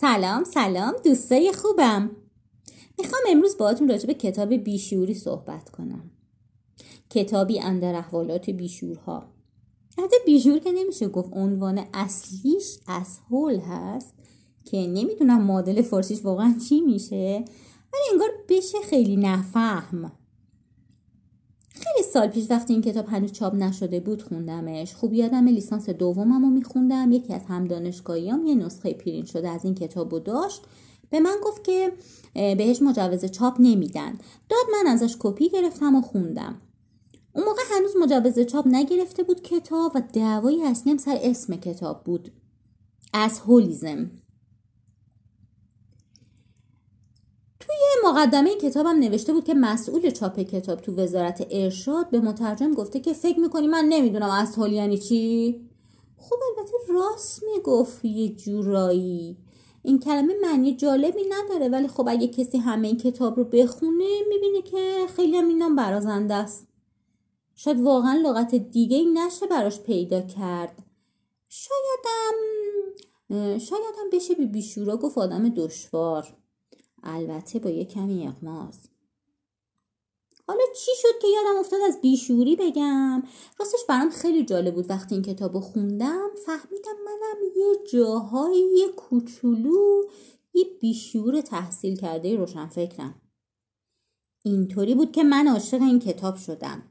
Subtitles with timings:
[0.00, 2.10] سلام سلام دوستای خوبم.
[2.98, 6.10] می‌خوام امروز باهاتون راجع به کتاب بیشوری صحبت کنم.
[7.10, 9.26] کتابی اندر احوالات بیشورها
[9.98, 14.14] البته بیشور که نمیشه گفت عنوان اصلیش از هول هست
[14.64, 17.44] که نمی‌دونم مدل فارسیش واقعا چی میشه
[17.92, 20.12] ولی انگار بشه خیلی نفهم.
[21.80, 24.94] خیلی سال پیش وقتی این کتاب هنوز چاپ نشده بود خوندمش.
[24.94, 27.12] خوب یادم لیسانس دومم رو میخوندم.
[27.12, 30.62] یکی از هم دانشگاهیام یه نسخه پرین شده از این کتاب رو داشت.
[31.10, 31.92] به من گفت که
[32.34, 34.12] بهش مجوز چاپ نمیدن.
[34.48, 36.60] داد من ازش کپی گرفتم و خوندم.
[37.34, 42.04] اون موقع هنوز مجوز چاپ نگرفته بود کتاب و دعوایی اصلی هم سر اسم کتاب
[42.04, 42.32] بود.
[43.12, 44.10] از هولیزم
[47.60, 53.00] توی مقدمه کتابم نوشته بود که مسئول چاپ کتاب تو وزارت ارشاد به مترجم گفته
[53.00, 55.60] که فکر می‌کنی من نمی‌دونم از یعنی چی؟
[56.16, 59.36] خب البته راست می‌گفت یه جورایی.
[59.82, 64.62] این کلمه معنی جالبی نداره ولی خب اگه کسی همه این کتاب رو بخونه می‌بینه
[64.62, 66.68] که خیلی هم اینام برازنده است.
[67.54, 70.82] شاید واقعا لغت دیگه ای نشه براش پیدا کرد.
[71.48, 72.38] شایدم
[73.58, 76.39] شایدم بشه بی بیشورا گفت آدم دشوار.
[77.02, 78.88] البته با یه کمی اقماز
[80.50, 83.22] حالا چی شد که یادم افتاد از بیشوری بگم؟
[83.58, 88.88] راستش برام خیلی جالب بود وقتی این کتاب رو خوندم فهمیدم منم یه جاهای یه
[88.88, 90.02] کوچولو
[90.54, 93.14] یه بیشور تحصیل کرده روشن فکرم.
[94.44, 96.82] اینطوری بود که من عاشق این کتاب شدم.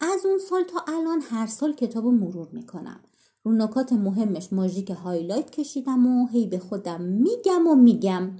[0.00, 3.00] از اون سال تا الان هر سال کتاب رو مرور می‌کنم.
[3.44, 8.36] رو نکات مهمش ماژیک هایلایت کشیدم و هی به خودم میگم و میگم.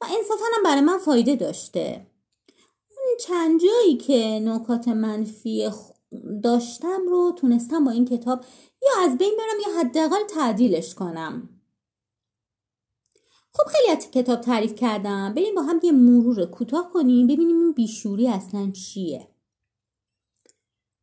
[0.00, 2.06] و انصافا هم برای من فایده داشته.
[2.90, 5.70] اون چند جایی که نکات منفی
[6.42, 8.44] داشتم رو تونستم با این کتاب
[8.82, 11.48] یا از بین برم یا حداقل تعدیلش کنم.
[13.52, 15.34] خب خیلی از کتاب تعریف کردم.
[15.34, 19.28] بریم با هم یه مرور کوتاه کنیم ببینیم این بیشوری اصلا چیه.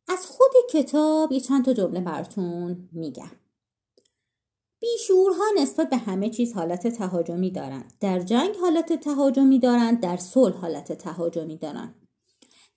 [0.08, 3.30] از خود کتاب یه چند تا جمله براتون میگم.
[4.84, 10.56] بیشورها نسبت به همه چیز حالت تهاجمی دارند در جنگ حالت تهاجمی دارند در صلح
[10.56, 11.94] حالت تهاجمی دارند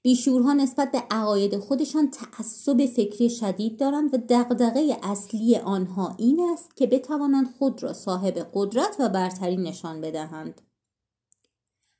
[0.01, 6.75] بیشورها نسبت به عقاید خودشان تعصب فکری شدید دارند و دغدغه اصلی آنها این است
[6.75, 10.61] که بتوانند خود را صاحب قدرت و برتری نشان بدهند.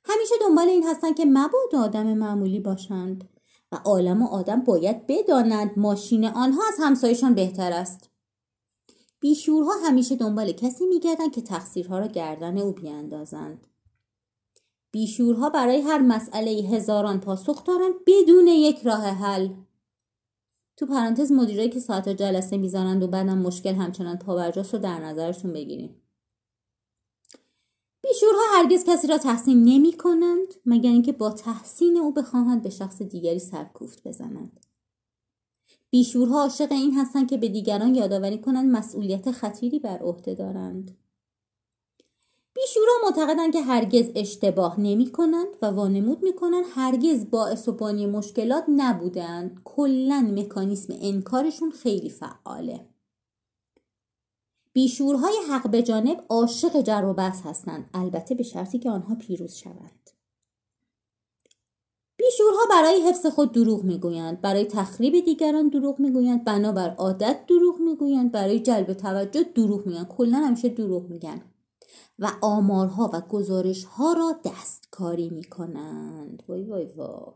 [0.04, 3.28] همیشه دنبال این هستند که مبادا آدم معمولی باشند
[3.72, 8.07] و عالم و آدم باید بدانند ماشین آنها از همسایشان بهتر است.
[9.20, 13.66] بیشورها همیشه دنبال کسی میگردند که تقصیرها را گردن او بیاندازند.
[14.90, 19.48] بیشورها برای هر مسئله هزاران پاسخ دارند بدون یک راه حل.
[20.76, 25.52] تو پرانتز مدیرایی که ساعت جلسه می‌زنند و بعدم مشکل همچنان پاورجاست رو در نظرشون
[25.52, 26.02] بگیریم.
[28.02, 33.02] بیشورها هرگز کسی را تحسین نمی کنند مگر اینکه با تحسین او بخواهند به شخص
[33.02, 34.66] دیگری سرکوفت بزنند.
[35.90, 40.96] بیشورها عاشق این هستند که به دیگران یادآوری کنند مسئولیت خطیری بر عهده دارند.
[42.54, 48.06] بیشورها معتقدند که هرگز اشتباه نمی کنند و وانمود می کنند هرگز باعث و بانی
[48.06, 52.88] مشکلات نبودند کلا مکانیسم انکارشون خیلی فعاله.
[54.72, 57.90] بیشورهای حق به جانب عاشق جر و بحث هستند.
[57.94, 60.07] البته به شرطی که آنها پیروز شوند.
[62.70, 64.40] برای حفظ خود دروغ می‌گویند.
[64.40, 66.44] برای تخریب دیگران دروغ می‌گویند.
[66.44, 68.32] بنابر عادت دروغ می‌گویند.
[68.32, 71.42] برای جلب توجه دروغ میگن کلا همیشه دروغ میگن.
[72.18, 76.42] و آمارها و گزارشها را دستکاری می‌کنند.
[76.48, 77.32] وای وای وای.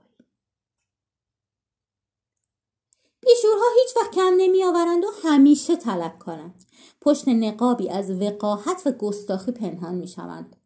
[3.20, 6.64] بیشورها هیچ وقت کم نمی آورند و همیشه طلب کنند.
[7.00, 10.56] پشت نقابی از وقاحت و گستاخی پنهان می شوند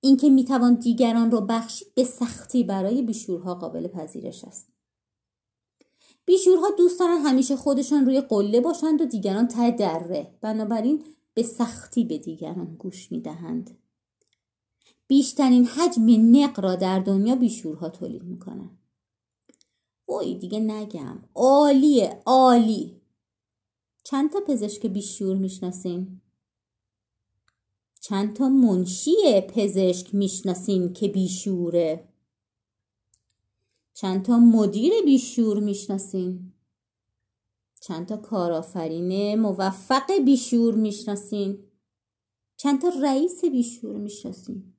[0.00, 4.68] اینکه می توان دیگران را بخشید به سختی برای بیشورها قابل پذیرش است
[6.24, 11.04] بیشورها دوست دارن همیشه خودشان روی قله باشند و دیگران ته دره بنابراین
[11.34, 13.78] به سختی به دیگران گوش می دهند.
[15.06, 18.78] بیشترین حجم نق را در دنیا بیشورها تولید می کنند.
[20.08, 23.00] وای دیگه نگم عالیه عالی
[24.04, 26.20] چند تا پزشک بیشور می‌شناسین؟
[28.08, 32.08] چند تا منشی پزشک می‌شناسین که بیشوره؟
[33.94, 36.52] چند تا مدیر بیشور می‌شناسین؟
[37.80, 41.64] چند تا کارآفرین موفق بیشور می‌شناسین؟
[42.56, 44.74] چند تا رئیس بیشور می‌شناسین؟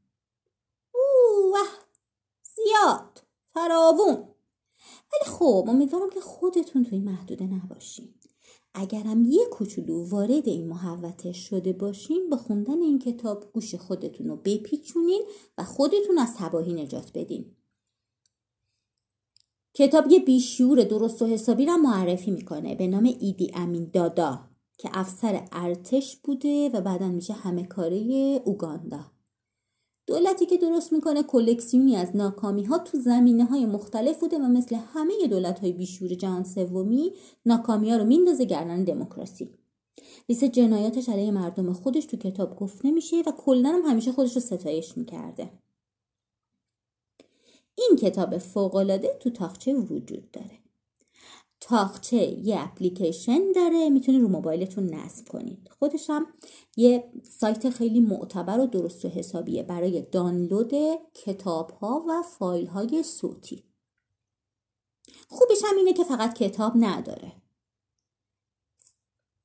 [0.93, 1.67] اوه
[2.55, 4.15] زیاد فراوون
[5.13, 8.18] ولی خب امیدوارم که خودتون توی محدوده نباشین
[8.79, 14.35] اگرم یه کوچولو وارد این محوته شده باشین با خوندن این کتاب گوش خودتون رو
[14.35, 15.21] بپیچونین
[15.57, 17.45] و خودتون از تباهی نجات بدین.
[19.73, 24.39] کتاب یه بیشور درست و حسابی را معرفی می‌کنه به نام ایدی امین دادا
[24.77, 27.97] که افسر ارتش بوده و بعدا میشه همه کاره
[28.45, 29.18] اوگاندا.
[30.09, 34.75] دولتی که درست می‌کنه کلکسیونی از ناکامی ها تو زمینه های مختلف بوده و مثل
[34.75, 37.11] همه دولت های بیشور جهان سومی
[37.45, 39.49] ناکامی ها رو میندازه گردن دموکراسی.
[40.29, 44.41] لیست جنایاتش علیه مردم خودش تو کتاب گفته میشه و کلا هم همیشه خودش رو
[44.41, 45.49] ستایش می‌کرده.
[47.75, 50.58] این کتاب فوقالعاده تو تاخچه وجود داره.
[51.61, 55.69] تاخچه یه اپلیکیشن داره می‌تونید رو موبایلتون نصب کنید.
[55.79, 56.27] خودش هم
[56.77, 60.73] یه سایت خیلی معتبر و درست و حسابیه برای دانلود
[61.13, 63.63] کتاب ها و فایل های صوتی.
[65.27, 67.31] خوبش هم اینه که فقط کتاب نداره.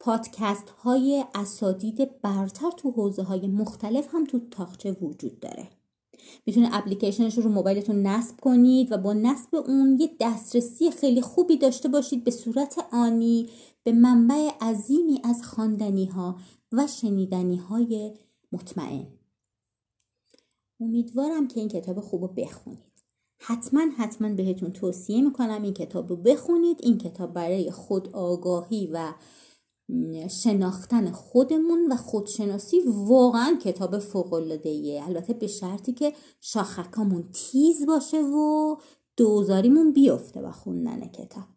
[0.00, 5.70] پادکست های اساتید برتر تو حوزه های مختلف هم تو تاخچه وجود داره.
[6.46, 11.88] می‌تونه اپلیکیشنش رو موبایلتون نصب کنید و با نصب اون یه دسترسی خیلی خوبی داشته
[11.88, 13.48] باشید به صورت آنی
[13.84, 16.36] به منبع عظیمی از خواندنی ها
[16.72, 18.12] و شنیدنی های
[18.52, 19.06] مطمئن.
[20.80, 22.94] امیدوارم که این کتاب خوب رو بخونید.
[23.38, 26.76] حتما حتما بهتون توصیه می‌کنم این کتاب رو بخونید.
[26.82, 29.12] این کتاب برای خود آگاهی و
[30.31, 38.76] شناختن خودمون و خودشناسی واقعا کتاب فوق البته به شرطی که شاخکامون تیز باشه و
[39.16, 41.53] دوزاریمون بیفته با خوندن کتاب.